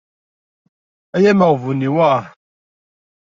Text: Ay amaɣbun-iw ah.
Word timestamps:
Ay 1.15 1.25
amaɣbun-iw 1.31 1.95
ah. 2.13 2.21